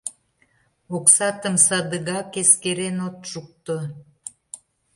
[0.95, 3.77] Оксатым садыгак эскерен от шукто!